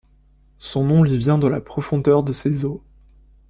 Son 0.57 0.83
nom 0.83 1.03
lui 1.03 1.15
vient 1.15 1.37
de 1.37 1.47
la 1.47 1.61
profondeur 1.61 2.23
de 2.23 2.33
ses 2.33 2.65
eaux. 2.65 2.83